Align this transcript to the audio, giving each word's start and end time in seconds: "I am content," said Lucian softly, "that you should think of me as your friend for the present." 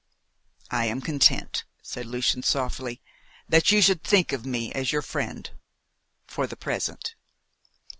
"I 0.71 0.85
am 0.85 0.99
content," 1.01 1.63
said 1.83 2.07
Lucian 2.07 2.41
softly, 2.41 3.03
"that 3.47 3.71
you 3.71 3.83
should 3.83 4.03
think 4.03 4.31
of 4.33 4.47
me 4.47 4.71
as 4.73 4.91
your 4.91 5.03
friend 5.03 5.47
for 6.25 6.47
the 6.47 6.57
present." 6.57 7.13